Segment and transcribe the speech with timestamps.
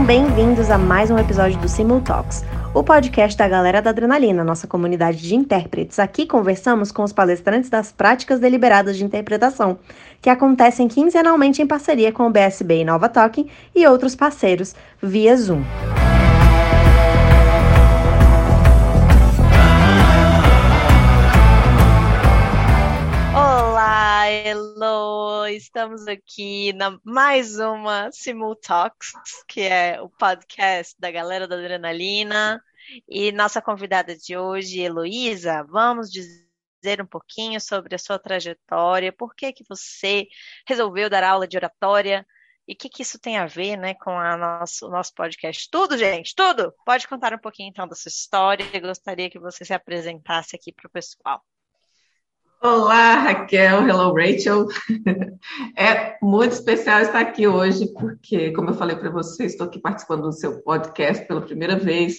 [0.00, 2.42] Sejam bem-vindos a mais um episódio do Simultalks,
[2.72, 5.98] o podcast da galera da Adrenalina, nossa comunidade de intérpretes.
[5.98, 9.78] Aqui conversamos com os palestrantes das práticas deliberadas de interpretação,
[10.22, 15.36] que acontecem quinzenalmente em parceria com o BSB e Nova Talking e outros parceiros, via
[15.36, 15.62] Zoom.
[24.32, 25.44] Hello!
[25.48, 29.10] Estamos aqui na mais uma Simultalks,
[29.48, 32.62] que é o podcast da galera da Adrenalina.
[33.08, 39.34] E nossa convidada de hoje, Heloísa, vamos dizer um pouquinho sobre a sua trajetória, por
[39.34, 40.28] que, que você
[40.64, 42.24] resolveu dar aula de oratória
[42.68, 45.68] e o que, que isso tem a ver né, com a nosso, o nosso podcast.
[45.68, 46.72] Tudo, gente, tudo!
[46.86, 48.64] Pode contar um pouquinho então da sua história.
[48.72, 51.44] Eu gostaria que você se apresentasse aqui para o pessoal.
[52.62, 53.88] Olá, Raquel.
[53.88, 54.66] Hello, Rachel.
[55.74, 60.22] É muito especial estar aqui hoje, porque, como eu falei para você, estou aqui participando
[60.22, 62.18] do seu podcast pela primeira vez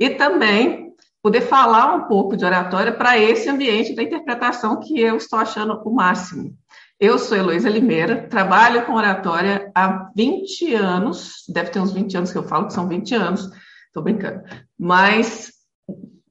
[0.00, 5.16] e também poder falar um pouco de oratória para esse ambiente da interpretação que eu
[5.16, 6.56] estou achando o máximo.
[6.98, 12.32] Eu sou Heloísa Limeira, trabalho com oratória há 20 anos, deve ter uns 20 anos
[12.32, 13.50] que eu falo que são 20 anos,
[13.88, 14.42] estou brincando,
[14.78, 15.53] mas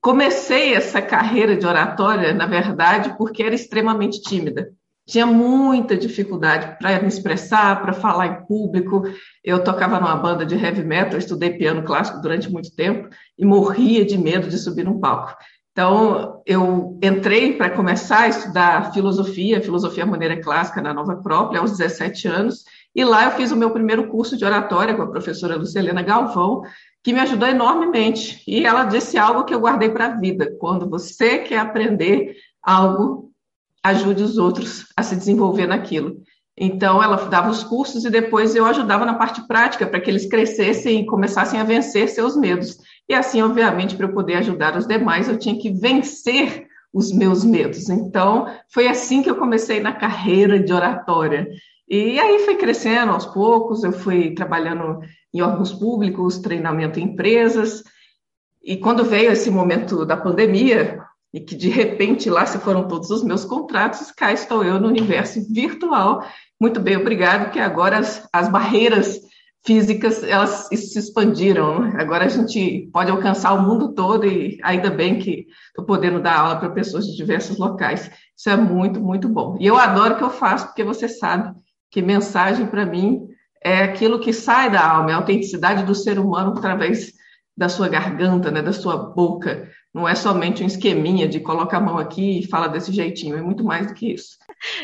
[0.03, 4.69] comecei essa carreira de oratória, na verdade, porque era extremamente tímida.
[5.07, 9.03] Tinha muita dificuldade para me expressar, para falar em público.
[9.41, 14.03] Eu tocava numa banda de heavy metal, estudei piano clássico durante muito tempo e morria
[14.03, 15.37] de medo de subir num palco.
[15.71, 21.77] Então, eu entrei para começar a estudar filosofia, filosofia maneira clássica na Nova Acrópole, aos
[21.77, 25.55] 17 anos, e lá eu fiz o meu primeiro curso de oratória com a professora
[25.55, 26.61] Lucilena Galvão,
[27.03, 28.41] que me ajudou enormemente.
[28.47, 33.31] E ela disse algo que eu guardei para a vida: quando você quer aprender algo,
[33.83, 36.21] ajude os outros a se desenvolver naquilo.
[36.55, 40.27] Então, ela dava os cursos e depois eu ajudava na parte prática para que eles
[40.27, 42.77] crescessem e começassem a vencer seus medos.
[43.09, 47.43] E assim, obviamente, para eu poder ajudar os demais, eu tinha que vencer os meus
[47.43, 47.89] medos.
[47.89, 51.47] Então, foi assim que eu comecei na carreira de oratória.
[51.89, 54.99] E aí foi crescendo aos poucos, eu fui trabalhando
[55.33, 57.83] em órgãos públicos, treinamento em empresas.
[58.63, 61.01] E quando veio esse momento da pandemia,
[61.33, 64.87] e que de repente lá se foram todos os meus contratos, cá estou eu no
[64.87, 66.23] universo virtual.
[66.61, 69.19] Muito bem, obrigado, que agora as, as barreiras
[69.65, 71.83] físicas elas se expandiram.
[71.97, 76.37] Agora a gente pode alcançar o mundo todo e ainda bem que estou podendo dar
[76.37, 78.11] aula para pessoas de diversos locais.
[78.37, 79.57] Isso é muito, muito bom.
[79.59, 81.55] E eu adoro o que eu faço, porque você sabe
[81.89, 83.27] que mensagem para mim
[83.63, 87.13] é aquilo que sai da alma, é a autenticidade do ser humano através
[87.55, 89.71] da sua garganta, né, da sua boca.
[89.93, 93.41] Não é somente um esqueminha de coloca a mão aqui e fala desse jeitinho, é
[93.41, 94.37] muito mais do que isso.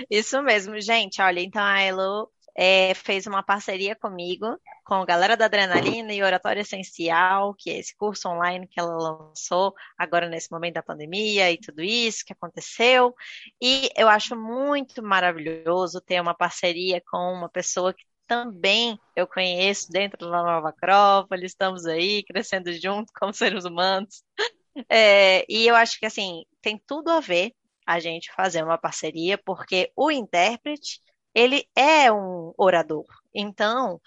[0.10, 1.22] Isso mesmo, gente.
[1.22, 4.46] Olha, então a Elo é, fez uma parceria comigo,
[4.86, 8.96] com a galera da Adrenalina e Oratório Essencial, que é esse curso online que ela
[8.96, 13.16] lançou agora nesse momento da pandemia e tudo isso que aconteceu.
[13.62, 19.92] E eu acho muito maravilhoso ter uma parceria com uma pessoa que também eu conheço
[19.92, 24.24] dentro da Nova Acrópole, estamos aí crescendo junto como seres humanos.
[24.88, 27.54] É, e eu acho que assim tem tudo a ver
[27.86, 31.02] a gente fazer uma parceria, porque o intérprete
[31.36, 33.06] ele é um orador.
[33.34, 34.00] Então,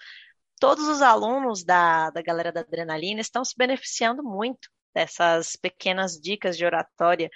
[0.59, 6.57] todos os alunos da, da galera da Adrenalina estão se beneficiando muito dessas pequenas dicas
[6.57, 7.29] de oratória,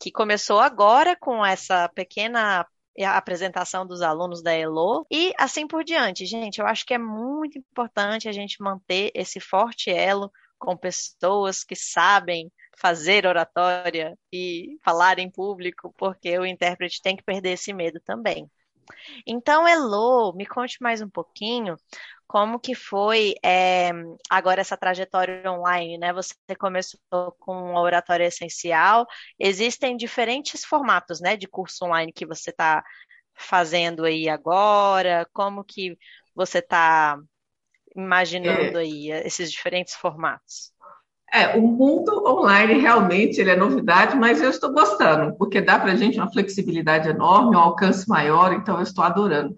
[0.00, 2.66] que começou agora com essa pequena
[2.98, 6.26] a apresentação dos alunos da ELO e assim por diante.
[6.26, 11.64] Gente, eu acho que é muito importante a gente manter esse forte elo com pessoas
[11.64, 17.72] que sabem fazer oratória e falar em público, porque o intérprete tem que perder esse
[17.72, 18.50] medo também.
[19.26, 21.76] Então, Elo, me conte mais um pouquinho
[22.26, 23.90] como que foi é,
[24.30, 26.12] agora essa trajetória online, né?
[26.12, 27.00] Você começou
[27.40, 29.04] com a oratória essencial.
[29.36, 32.84] Existem diferentes formatos, né, de curso online que você está
[33.34, 35.28] fazendo aí agora.
[35.32, 35.98] Como que
[36.32, 37.18] você está
[37.96, 38.82] imaginando é.
[38.82, 40.72] aí esses diferentes formatos?
[41.32, 45.92] É, o mundo online realmente ele é novidade, mas eu estou gostando, porque dá para
[45.92, 49.54] a gente uma flexibilidade enorme, um alcance maior, então eu estou adorando.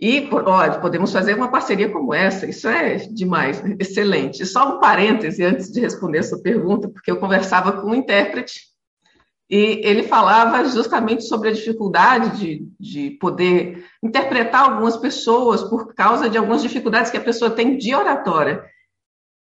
[0.00, 3.76] E ó, podemos fazer uma parceria como essa, isso é demais, né?
[3.78, 4.46] excelente.
[4.46, 8.70] Só um parêntese antes de responder a sua pergunta, porque eu conversava com um intérprete
[9.50, 16.30] e ele falava justamente sobre a dificuldade de, de poder interpretar algumas pessoas por causa
[16.30, 18.64] de algumas dificuldades que a pessoa tem de oratória.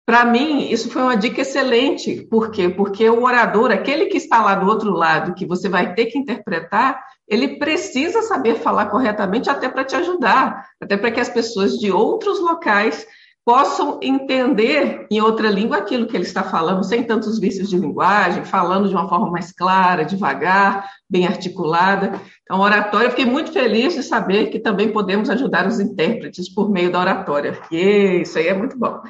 [0.06, 2.26] Para mim, isso foi uma dica excelente.
[2.28, 2.68] Por quê?
[2.68, 6.18] Porque o orador, aquele que está lá do outro lado, que você vai ter que
[6.18, 11.78] interpretar, ele precisa saber falar corretamente até para te ajudar, até para que as pessoas
[11.78, 13.06] de outros locais
[13.44, 18.44] possam entender em outra língua aquilo que ele está falando, sem tantos vícios de linguagem,
[18.44, 22.18] falando de uma forma mais clara, devagar, bem articulada.
[22.42, 26.90] Então, oratória, fiquei muito feliz de saber que também podemos ajudar os intérpretes por meio
[26.90, 27.58] da oratória.
[27.70, 29.02] E isso aí é muito bom.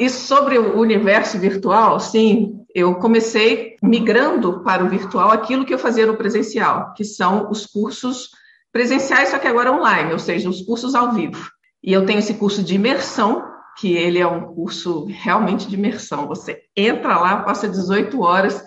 [0.00, 5.78] E sobre o universo virtual, sim, eu comecei migrando para o virtual aquilo que eu
[5.78, 8.30] fazia no presencial, que são os cursos
[8.72, 11.50] presenciais, só que agora online, ou seja, os cursos ao vivo.
[11.82, 13.44] E eu tenho esse curso de imersão,
[13.78, 16.26] que ele é um curso realmente de imersão.
[16.28, 18.62] Você entra lá, passa 18 horas,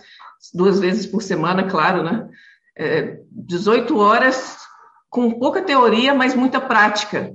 [0.53, 2.27] duas vezes por semana, claro, né?
[2.77, 4.57] É, 18 horas
[5.09, 7.33] com pouca teoria, mas muita prática,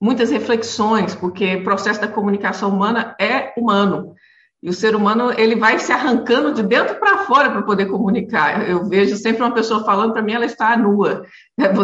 [0.00, 4.14] muitas reflexões, porque o processo da comunicação humana é humano.
[4.62, 8.68] E o ser humano ele vai se arrancando de dentro para fora para poder comunicar.
[8.68, 11.24] Eu vejo sempre uma pessoa falando para mim, ela está nua.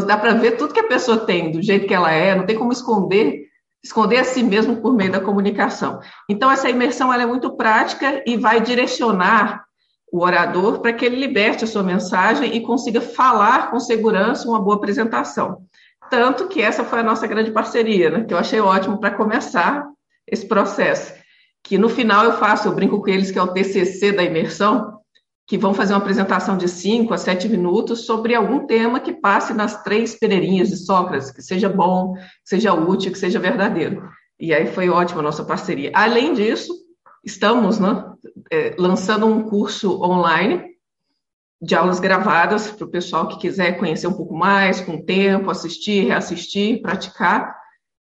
[0.06, 2.56] Dá para ver tudo que a pessoa tem, do jeito que ela é, não tem
[2.56, 3.46] como esconder
[3.86, 6.00] esconder a si mesmo por meio da comunicação.
[6.28, 9.64] Então, essa imersão ela é muito prática e vai direcionar
[10.12, 14.60] o orador para que ele liberte a sua mensagem e consiga falar com segurança uma
[14.60, 15.62] boa apresentação.
[16.10, 19.86] Tanto que essa foi a nossa grande parceria, né, que eu achei ótimo para começar
[20.26, 21.12] esse processo.
[21.62, 24.96] Que no final eu faço, eu brinco com eles que é o TCC da imersão,
[25.46, 29.54] que vão fazer uma apresentação de 5 a 7 minutos sobre algum tema que passe
[29.54, 34.08] nas três pereirinhas de Sócrates, que seja bom, que seja útil, que seja verdadeiro.
[34.38, 35.92] E aí foi ótima a nossa parceria.
[35.94, 36.72] Além disso,
[37.24, 38.04] estamos né,
[38.50, 40.75] é, lançando um curso online
[41.60, 46.06] de aulas gravadas para o pessoal que quiser conhecer um pouco mais, com tempo, assistir,
[46.06, 47.56] reassistir, praticar.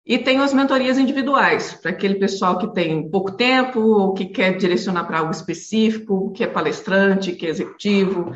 [0.05, 4.57] E tem as mentorias individuais, para aquele pessoal que tem pouco tempo, ou que quer
[4.57, 8.33] direcionar para algo específico, que é palestrante, que é executivo,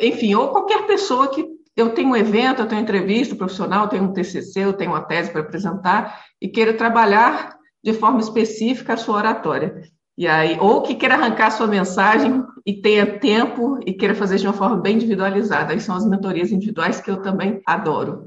[0.00, 1.46] enfim, ou qualquer pessoa que
[1.76, 5.02] eu tenho um evento, eu tenho entrevista profissional, eu tenho um TCC, eu tenho uma
[5.02, 9.82] tese para apresentar e queira trabalhar de forma específica a sua oratória.
[10.16, 14.38] E aí, ou que queira arrancar a sua mensagem e tenha tempo e queira fazer
[14.38, 15.74] de uma forma bem individualizada.
[15.74, 18.24] Aí são as mentorias individuais que eu também adoro.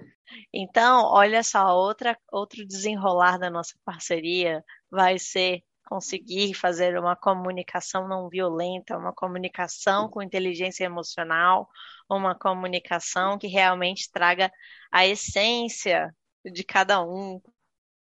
[0.53, 8.07] Então, olha só, outra, outro desenrolar da nossa parceria vai ser conseguir fazer uma comunicação
[8.07, 11.68] não violenta, uma comunicação com inteligência emocional,
[12.07, 14.51] uma comunicação que realmente traga
[14.91, 16.15] a essência
[16.45, 17.41] de cada um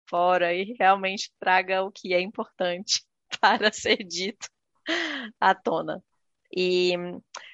[0.07, 3.08] fora e realmente traga o que é importante
[3.41, 4.49] para ser dito
[5.41, 6.03] à tona.
[6.55, 6.93] E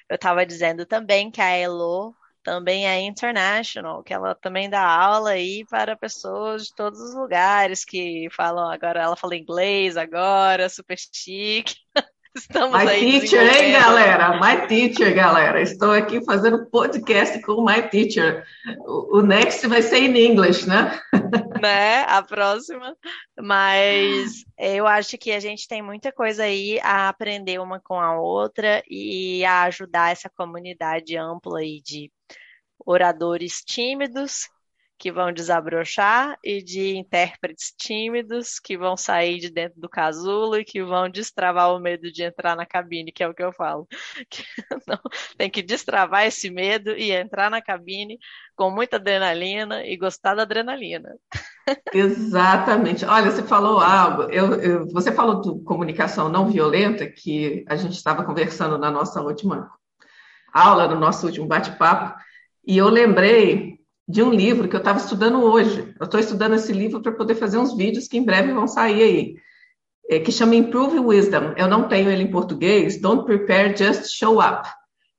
[0.09, 5.31] eu estava dizendo também que a Elo também é international, que ela também dá aula
[5.31, 10.97] aí para pessoas de todos os lugares que falam agora, ela fala inglês agora, super
[10.97, 11.75] chique.
[12.35, 14.37] Estamos my aí teacher, hein, galera?
[14.41, 15.61] My teacher, galera.
[15.61, 18.45] Estou aqui fazendo podcast com my teacher.
[18.79, 20.99] O, o next vai ser em inglês, né?
[21.61, 22.01] Né?
[22.01, 22.95] A próxima.
[23.39, 28.19] Mas eu acho que a gente tem muita coisa aí a aprender uma com a
[28.19, 32.11] outra e a ajudar essa comunidade ampla aí de
[32.85, 34.49] oradores tímidos
[34.97, 40.65] que vão desabrochar e de intérpretes tímidos que vão sair de dentro do casulo e
[40.65, 43.87] que vão destravar o medo de entrar na cabine, que é o que eu falo.
[44.87, 44.99] Não,
[45.37, 48.17] tem que destravar esse medo e entrar na cabine
[48.55, 51.13] com muita adrenalina e gostar da adrenalina.
[51.93, 53.05] Exatamente.
[53.05, 54.23] Olha, você falou algo.
[54.23, 59.21] Eu, eu, você falou de comunicação não violenta, que a gente estava conversando na nossa
[59.21, 59.69] última
[60.53, 62.17] aula, no nosso último bate-papo.
[62.65, 63.74] E eu lembrei
[64.07, 65.93] de um livro que eu estava estudando hoje.
[65.99, 69.01] Eu estou estudando esse livro para poder fazer uns vídeos que em breve vão sair
[69.01, 69.35] aí,
[70.09, 71.53] é, que chama Improve Wisdom.
[71.57, 73.01] Eu não tenho ele em português.
[73.01, 74.69] Don't Prepare, Just Show Up,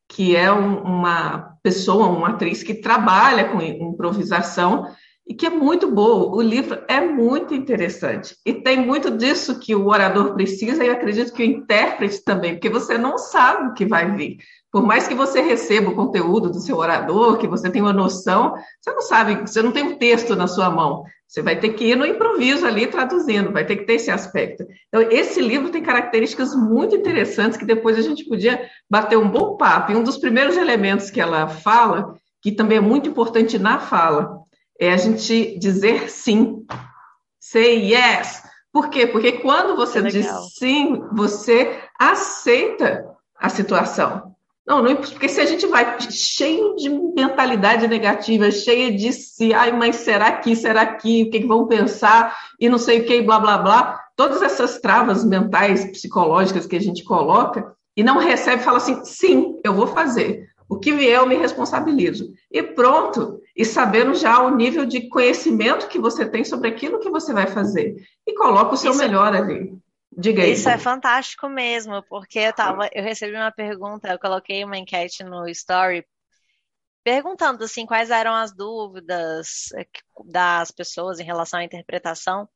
[0.08, 4.86] que é um, uma pessoa, uma atriz que trabalha com improvisação
[5.26, 6.36] e que é muito boa.
[6.36, 11.32] O livro é muito interessante e tem muito disso que o orador precisa e acredito
[11.32, 14.38] que o intérprete também, porque você não sabe o que vai vir.
[14.76, 18.54] Por mais que você receba o conteúdo do seu orador, que você tenha uma noção,
[18.78, 21.02] você não sabe, você não tem um texto na sua mão.
[21.26, 24.66] Você vai ter que ir no improviso ali traduzindo, vai ter que ter esse aspecto.
[24.88, 29.56] Então, esse livro tem características muito interessantes que depois a gente podia bater um bom
[29.56, 29.92] papo.
[29.92, 34.40] E um dos primeiros elementos que ela fala, que também é muito importante na fala,
[34.78, 36.66] é a gente dizer sim.
[37.40, 38.42] Say yes.
[38.70, 39.06] Por quê?
[39.06, 40.26] Porque quando você diz
[40.58, 43.06] sim, você aceita
[43.40, 44.35] a situação.
[44.66, 49.70] Não, não, porque se a gente vai cheio de mentalidade negativa, cheia de se, ai,
[49.70, 53.22] mas será que, será que, o que, que vão pensar, e não sei o que,
[53.22, 58.62] blá, blá, blá, todas essas travas mentais, psicológicas que a gente coloca, e não recebe,
[58.62, 60.48] fala assim, sim, eu vou fazer.
[60.68, 62.32] O que vier, eu me responsabilizo.
[62.50, 63.40] E pronto.
[63.56, 67.46] e sabendo já o nível de conhecimento que você tem sobre aquilo que você vai
[67.46, 67.96] fazer.
[68.26, 69.00] E coloca o seu Isso.
[69.00, 69.72] melhor ali.
[70.16, 70.52] Diga aí.
[70.52, 75.22] Isso é fantástico mesmo, porque eu tava, eu recebi uma pergunta, eu coloquei uma enquete
[75.22, 76.06] no story
[77.06, 79.86] perguntando assim quais eram as dúvidas eh,
[80.24, 82.48] das pessoas em relação à interpretação.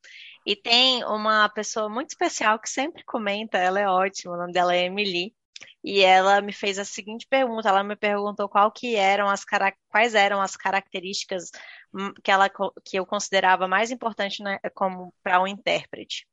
[0.44, 4.74] E tem uma pessoa muito especial que sempre comenta, ela é ótima, o nome dela
[4.74, 5.32] é Emily.
[5.84, 9.44] E ela me fez a seguinte pergunta, ela me perguntou qual que eram as
[9.88, 11.50] quais eram as características
[11.94, 12.50] hum, que, ela,
[12.84, 16.26] que eu considerava mais importante né, como para um intérprete.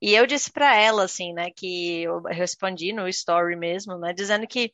[0.00, 4.46] E eu disse para ela assim, né, que eu respondi no story mesmo, né, dizendo
[4.46, 4.72] que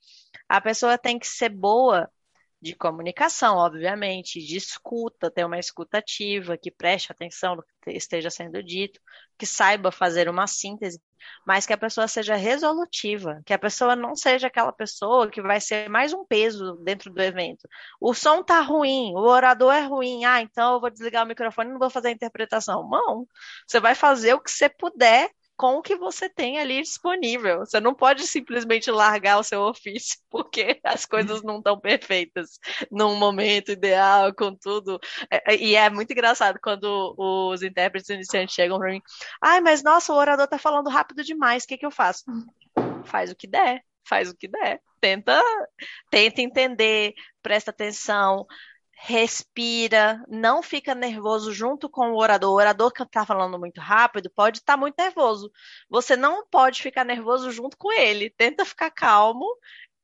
[0.49, 2.11] a pessoa tem que ser boa
[2.63, 8.31] de comunicação, obviamente, de escuta, ter uma escuta ativa, que preste atenção no que esteja
[8.31, 9.01] sendo dito,
[9.37, 11.03] que saiba fazer uma síntese,
[11.45, 15.61] mas que a pessoa seja resolutiva, que a pessoa não seja aquela pessoa que vai
[15.61, 17.69] ser mais um peso dentro do evento.
[18.01, 21.69] O som tá ruim, o orador é ruim, ah, então eu vou desligar o microfone
[21.69, 22.89] e não vou fazer a interpretação.
[22.89, 23.27] Não,
[23.67, 27.61] você vai fazer o que você puder com o que você tem ali disponível.
[27.61, 32.59] Você não pode simplesmente largar o seu ofício, porque as coisas não estão perfeitas
[32.91, 34.99] num momento ideal, com tudo.
[35.31, 39.03] É, é, e é muito engraçado quando os intérpretes iniciantes chegam para mim.
[39.41, 42.25] Ai, mas nossa, o orador está falando rápido demais, o que, que eu faço?
[43.05, 44.81] Faz o que der, faz o que der.
[45.01, 45.43] Tenta,
[46.11, 48.47] tenta entender, presta atenção,
[49.05, 52.53] respira, não fica nervoso junto com o orador.
[52.53, 55.51] O orador que está falando muito rápido pode estar tá muito nervoso.
[55.91, 58.31] Você não pode ficar nervoso junto com ele.
[58.31, 59.45] Tenta ficar calmo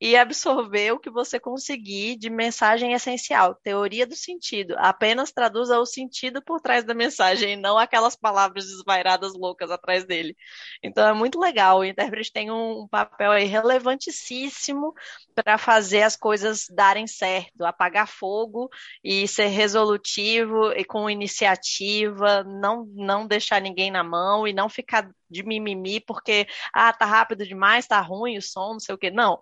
[0.01, 4.75] e absorver o que você conseguir de mensagem essencial, teoria do sentido.
[4.79, 10.37] Apenas traduza o sentido por trás da mensagem, não aquelas palavras desvairadas loucas atrás dele.
[10.83, 11.81] Então é muito legal.
[11.81, 14.95] O intérprete tem um papel aí relevantíssimo
[15.35, 18.69] para fazer as coisas darem certo, apagar fogo
[19.03, 25.11] e ser resolutivo e com iniciativa, não não deixar ninguém na mão e não ficar
[25.31, 29.11] de mimimi porque ah, tá rápido demais, tá ruim o som, não sei o quê.
[29.11, 29.39] Não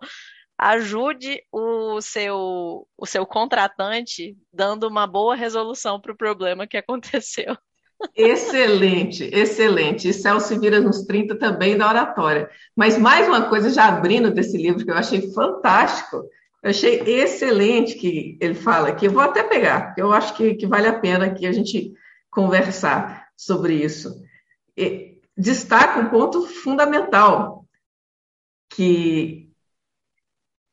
[0.57, 7.55] ajude o seu, o seu contratante dando uma boa resolução para o problema que aconteceu.
[8.15, 10.09] Excelente, excelente.
[10.09, 12.49] E Celso vira nos 30 também da oratória.
[12.75, 16.17] Mas mais uma coisa, já abrindo desse livro, que eu achei fantástico,
[16.63, 19.05] eu achei excelente que ele fala aqui.
[19.05, 21.91] Eu vou até pegar, eu acho que, que vale a pena que a gente
[22.29, 24.21] conversar sobre isso.
[25.37, 27.65] Destaca um ponto fundamental,
[28.69, 29.51] que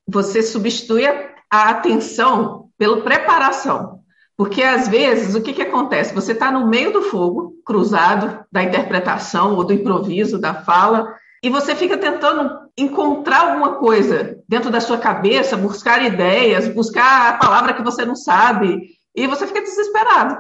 [0.07, 4.01] você substitui a atenção pela preparação.
[4.37, 6.15] Porque às vezes o que, que acontece?
[6.15, 11.49] Você está no meio do fogo, cruzado da interpretação ou do improviso, da fala, e
[11.49, 17.75] você fica tentando encontrar alguma coisa dentro da sua cabeça, buscar ideias, buscar a palavra
[17.75, 18.81] que você não sabe,
[19.15, 20.37] e você fica desesperado.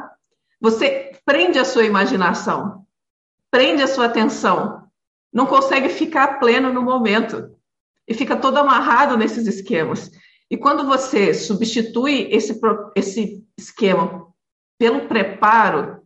[0.60, 2.83] Você prende a sua imaginação,
[3.54, 4.82] prende a sua atenção,
[5.32, 7.54] não consegue ficar pleno no momento
[8.08, 10.10] e fica todo amarrado nesses esquemas.
[10.50, 12.60] E quando você substitui esse,
[12.96, 14.26] esse esquema
[14.76, 16.02] pelo preparo,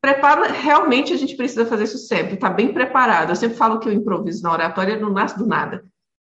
[0.00, 3.30] preparo, realmente a gente precisa fazer isso sempre, estar tá bem preparado.
[3.30, 5.84] Eu sempre falo que o improviso na oratória não nasce do nada.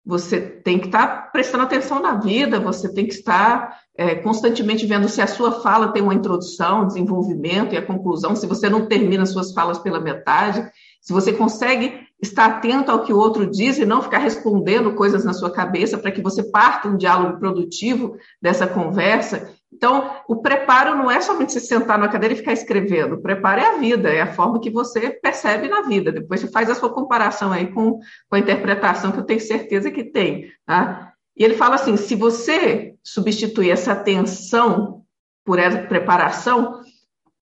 [0.04, 4.86] Você tem que estar tá prestando atenção na vida, você tem que estar é, constantemente
[4.86, 8.86] vendo se a sua fala tem uma introdução, desenvolvimento e a conclusão, se você não
[8.86, 10.68] termina suas falas pela metade,
[11.00, 15.24] se você consegue estar atento ao que o outro diz e não ficar respondendo coisas
[15.24, 19.50] na sua cabeça para que você parta um diálogo produtivo dessa conversa.
[19.72, 23.16] Então, o preparo não é somente se sentar na cadeira e ficar escrevendo.
[23.16, 26.10] O preparo é a vida, é a forma que você percebe na vida.
[26.10, 27.98] Depois você faz a sua comparação aí com,
[28.28, 30.50] com a interpretação que eu tenho certeza que tem.
[30.64, 31.12] Tá?
[31.36, 35.02] E ele fala assim: se você substituir essa atenção
[35.44, 36.80] por essa preparação,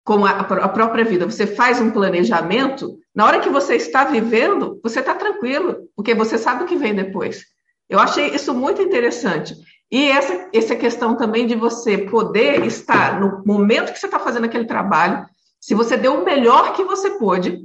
[0.04, 4.80] como a, a própria vida, você faz um planejamento, na hora que você está vivendo,
[4.82, 7.44] você está tranquilo, porque você sabe o que vem depois.
[7.88, 9.54] Eu achei isso muito interessante.
[9.90, 14.44] E essa, essa questão também de você poder estar no momento que você está fazendo
[14.44, 15.26] aquele trabalho,
[15.61, 17.59] se você deu o melhor que você pôde,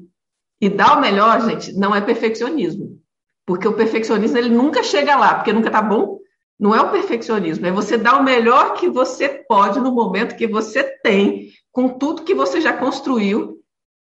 [0.59, 2.99] e dar o melhor, gente, não é perfeccionismo.
[3.45, 6.19] Porque o perfeccionismo ele nunca chega lá, porque nunca está bom.
[6.59, 10.47] Não é o perfeccionismo, é você dar o melhor que você pode no momento que
[10.47, 13.59] você tem, com tudo que você já construiu,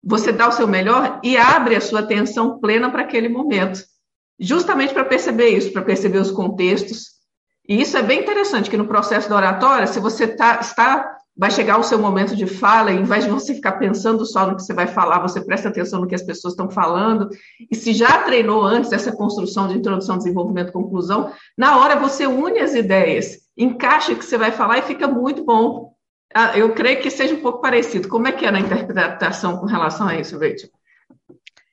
[0.02, 3.80] você dá o seu melhor e abre a sua atenção plena para aquele momento.
[4.40, 7.18] Justamente para perceber isso, para perceber os contextos.
[7.68, 11.52] E isso é bem interessante, que no processo da oratória, se você tá, está vai
[11.52, 14.57] chegar o seu momento de fala, e ao invés de você ficar pensando só no
[14.57, 17.28] que você vai falar, você presta atenção no que as pessoas estão falando,
[17.71, 22.59] e se já treinou antes essa construção de introdução, desenvolvimento, conclusão, na hora você une
[22.59, 25.95] as ideias, encaixa o que você vai falar e fica muito bom.
[26.35, 28.09] Ah, eu creio que seja um pouco parecido.
[28.09, 30.68] Como é que é na interpretação com relação a isso, Rachel?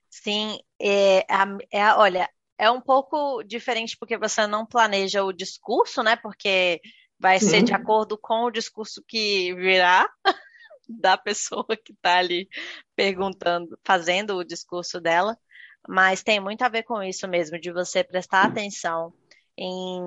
[0.08, 1.26] Sim, é,
[1.70, 6.16] é, olha, é um pouco diferente porque você não planeja o discurso, né?
[6.16, 6.80] Porque
[7.18, 7.48] vai Sim.
[7.48, 10.08] ser de acordo com o discurso que virá
[10.88, 12.48] da pessoa que está ali
[12.94, 15.36] perguntando, fazendo o discurso dela.
[15.88, 19.12] Mas tem muito a ver com isso mesmo, de você prestar atenção
[19.56, 20.00] em,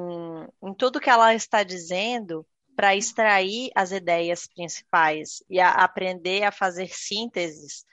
[0.62, 6.52] em tudo que ela está dizendo para extrair as ideias principais e a, aprender a
[6.52, 7.86] fazer sínteses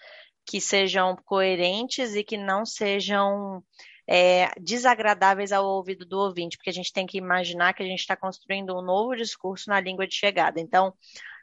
[0.45, 3.65] que sejam coerentes e que não sejam
[4.07, 8.01] é, desagradáveis ao ouvido do ouvinte, porque a gente tem que imaginar que a gente
[8.01, 10.61] está construindo um novo discurso na língua de chegada.
[10.61, 10.95] Então,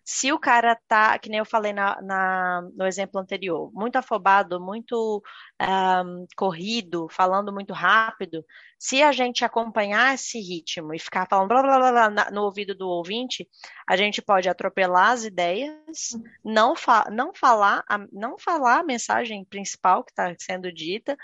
[0.05, 4.59] se o cara tá, que nem eu falei na, na no exemplo anterior, muito afobado,
[4.59, 5.23] muito
[5.61, 8.43] um, corrido, falando muito rápido,
[8.77, 12.75] se a gente acompanhar esse ritmo e ficar falando blá, blá, blá, blá no ouvido
[12.75, 13.47] do ouvinte,
[13.87, 16.09] a gente pode atropelar as ideias,
[16.43, 21.15] não, fa não, falar, a, não falar a mensagem principal que está sendo dita,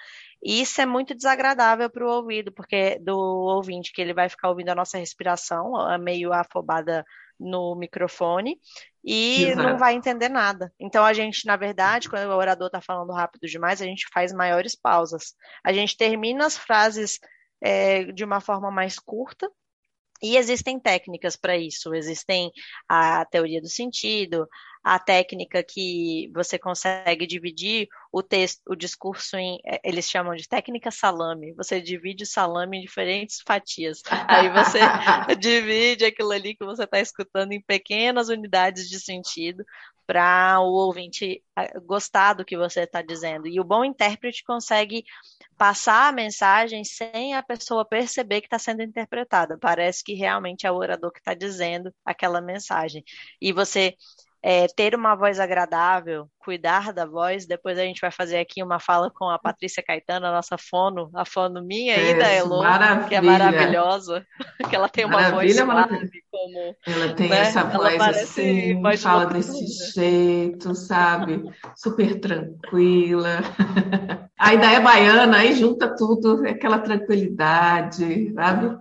[0.42, 4.50] e isso é muito desagradável para o ouvido, porque do ouvinte, que ele vai ficar
[4.50, 7.06] ouvindo a nossa respiração, meio afobada
[7.40, 8.60] no microfone
[9.04, 9.70] e Exato.
[9.70, 10.74] não vai entender nada.
[10.80, 14.34] Então a gente, na verdade, quando o orador está falando rápido demais, a gente faz
[14.34, 15.34] maiores pausas.
[15.64, 17.20] A gente termina as frases
[17.62, 19.50] é, de uma forma mais curta
[20.22, 21.94] e existem técnicas para isso.
[21.94, 22.52] Existem
[22.88, 24.48] a teoria do sentido,
[24.84, 30.48] a técnica que você consegue dividir o texto, o discurso em, é, eles chamam de
[30.48, 31.54] técnica salame.
[31.54, 34.02] Você divide o salame em diferentes fatias.
[34.28, 34.80] Aí você
[35.40, 39.64] divide aquilo ali que você está escutando em pequenas unidades de sentido
[40.08, 41.44] para o ouvinte
[41.86, 43.48] gostar do que você está dizendo.
[43.48, 45.04] E o bom intérprete consegue
[45.60, 49.58] passar a mensagem sem a pessoa perceber que está sendo interpretada.
[49.60, 53.04] Parece que realmente é o orador que está dizendo aquela mensagem.
[53.42, 53.94] E você
[54.42, 57.46] é, ter uma voz agradável, cuidar da voz.
[57.46, 61.10] Depois a gente vai fazer aqui uma fala com a Patrícia Caetano, a nossa fono,
[61.14, 62.62] a fono minha é, da Elo,
[63.08, 64.26] que é maravilhosa,
[64.70, 66.76] que ela tem uma maravilha, voz suave, como...
[66.88, 67.40] Ela tem né?
[67.40, 71.44] essa voz assim, voz fala desse jeito, sabe?
[71.76, 73.40] Super tranquila.
[74.40, 78.78] Ainda é baiana, aí junta tudo, aquela tranquilidade, sabe?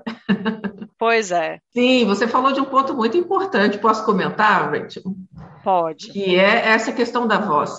[0.96, 1.58] Pois é.
[1.72, 3.78] Sim, você falou de um ponto muito importante.
[3.78, 5.02] Posso comentar, Rachel?
[5.68, 6.08] Pode.
[6.12, 7.78] Que é essa questão da voz.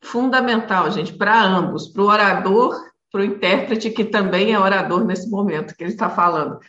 [0.00, 5.28] Fundamental, gente, para ambos, para o orador, para o intérprete, que também é orador nesse
[5.28, 6.60] momento que ele está falando.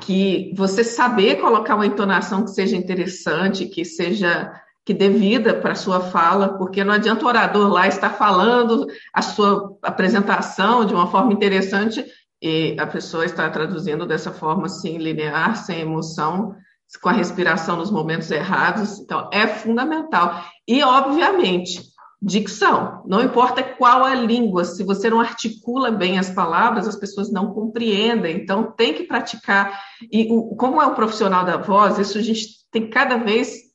[0.00, 4.50] Que você saber colocar uma entonação que seja interessante, que seja
[4.82, 8.86] que dê vida para a sua fala, porque não adianta o orador lá estar falando
[9.12, 12.02] a sua apresentação de uma forma interessante
[12.40, 16.56] e a pessoa está traduzindo dessa forma assim, linear, sem emoção,
[16.96, 18.98] com a respiração nos momentos errados.
[18.98, 20.42] Então, é fundamental.
[20.66, 21.82] E, obviamente,
[22.20, 23.02] dicção.
[23.06, 27.52] Não importa qual a língua, se você não articula bem as palavras, as pessoas não
[27.52, 28.36] compreendem.
[28.36, 29.80] Então, tem que praticar.
[30.10, 33.68] E como é um profissional da voz, isso a gente tem cada vez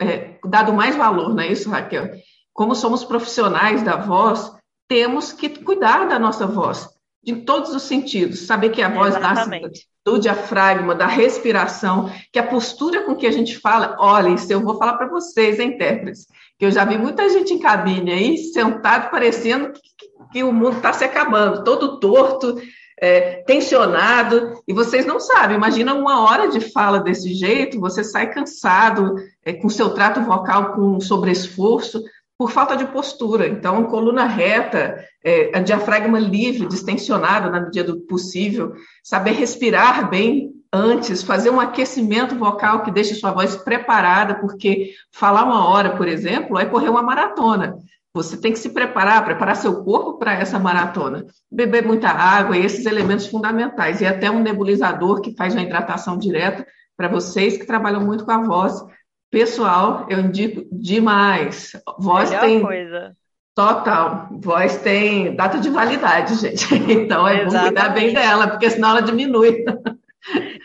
[0.00, 2.10] é, dado mais valor, não é isso, Raquel?
[2.52, 4.52] Como somos profissionais da voz,
[4.86, 6.88] temos que cuidar da nossa voz,
[7.22, 8.46] de todos os sentidos.
[8.46, 9.62] Saber que a voz Exatamente.
[9.62, 14.50] nasce do diafragma, da respiração, que a postura com que a gente fala, olha, isso
[14.50, 16.26] eu vou falar para vocês, intérpretes,
[16.58, 20.52] que eu já vi muita gente em cabine aí, sentado, parecendo que, que, que o
[20.52, 22.58] mundo está se acabando, todo torto,
[23.00, 28.32] é, tensionado, e vocês não sabem, imagina uma hora de fala desse jeito, você sai
[28.32, 32.02] cansado, é, com seu trato vocal com sobreesforço,
[32.38, 33.48] por falta de postura.
[33.48, 41.22] Então, coluna reta, é, diafragma livre, distensionada na medida do possível, saber respirar bem antes,
[41.22, 46.58] fazer um aquecimento vocal que deixe sua voz preparada, porque falar uma hora, por exemplo,
[46.58, 47.76] é correr uma maratona.
[48.14, 51.26] Você tem que se preparar, preparar seu corpo para essa maratona.
[51.50, 54.00] Beber muita água e esses elementos fundamentais.
[54.00, 58.32] E até um nebulizador que faz uma hidratação direta para vocês que trabalham muito com
[58.32, 58.82] a voz
[59.30, 61.72] Pessoal, eu indico demais.
[61.98, 62.62] Voz Melhor tem.
[62.62, 63.16] Coisa.
[63.54, 64.28] Total.
[64.32, 66.74] Voz tem data de validade, gente.
[66.74, 67.54] Então é Exatamente.
[67.54, 69.64] bom cuidar bem dela, porque senão ela diminui.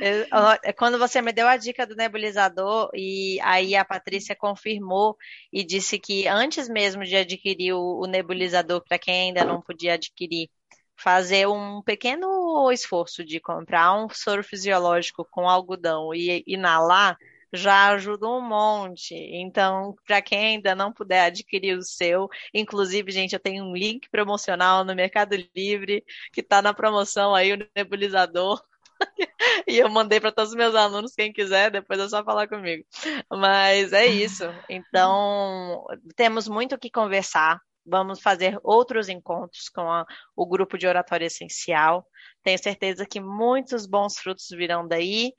[0.02, 5.16] É, quando você me deu a dica do nebulizador, e aí a Patrícia confirmou
[5.52, 10.50] e disse que antes mesmo de adquirir o, nebulizador, para quem ainda não podia adquirir,
[10.96, 17.18] fazer um pequeno esforço de comprar um soro fisiológico com algodão e inalar
[17.54, 19.14] já ajuda um monte.
[19.16, 24.10] Então, para quem ainda não puder adquirir o seu, inclusive, gente, eu tenho um link
[24.10, 28.62] promocional no Mercado Livre que está na promoção aí, o nebulizador.
[29.68, 32.84] e eu mandei para todos os meus alunos, quem quiser, depois é só falar comigo.
[33.30, 34.44] Mas é isso.
[34.70, 35.86] Então,
[36.16, 37.60] temos muito o que conversar.
[37.86, 42.08] Vamos fazer outros encontros com a, o grupo de oratória essencial.
[42.42, 45.34] Tenho certeza que muitos bons frutos virão daí.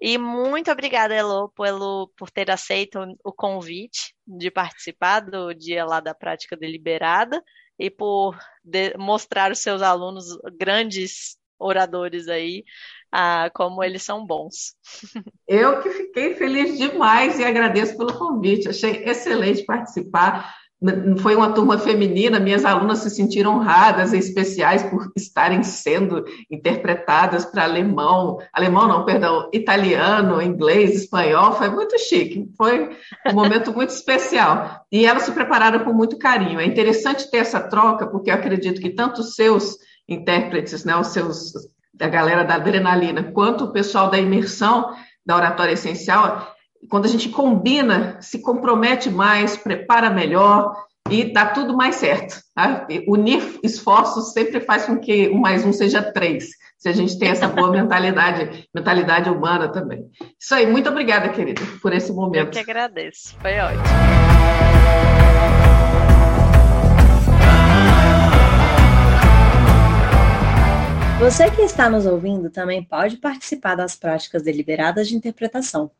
[0.00, 6.00] E muito obrigada, Elo, pelo, por ter aceito o convite de participar do dia lá
[6.00, 7.42] da prática deliberada
[7.78, 10.26] e por de, mostrar os seus alunos
[10.58, 12.64] grandes oradores aí,
[13.10, 14.74] ah, como eles são bons.
[15.46, 18.68] Eu que fiquei feliz demais e agradeço pelo convite.
[18.68, 20.54] Achei excelente participar
[21.18, 27.44] foi uma turma feminina, minhas alunas se sentiram honradas e especiais por estarem sendo interpretadas
[27.44, 32.90] para alemão, alemão não, perdão, italiano, inglês, espanhol, foi muito chique, foi
[33.30, 34.84] um momento muito especial.
[34.92, 36.60] E elas se prepararam com muito carinho.
[36.60, 39.76] É interessante ter essa troca, porque eu acredito que tanto os seus
[40.08, 41.52] intérpretes, né, os seus
[41.94, 44.92] da galera da adrenalina, quanto o pessoal da imersão
[45.24, 46.53] da oratória essencial,
[46.88, 50.74] quando a gente combina, se compromete mais, prepara melhor
[51.10, 52.40] e dá tudo mais certo.
[52.54, 52.86] Tá?
[53.06, 57.28] Unir esforços sempre faz com que um mais um seja três, se a gente tem
[57.28, 60.04] essa boa mentalidade, mentalidade humana também.
[60.38, 62.46] Isso aí, muito obrigada, querida, por esse momento.
[62.46, 65.23] Eu que agradeço, foi ótimo.
[71.18, 75.90] Você que está nos ouvindo também pode participar das práticas deliberadas de interpretação.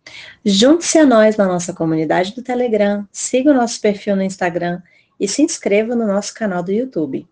[0.45, 4.83] Junte-se a nós na nossa comunidade do Telegram, siga o nosso perfil no Instagram
[5.19, 7.27] e se inscreva no nosso canal do YouTube.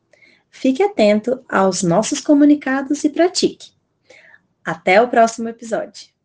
[0.50, 3.72] Fique atento aos nossos comunicados e pratique.
[4.64, 6.11] Até o próximo episódio.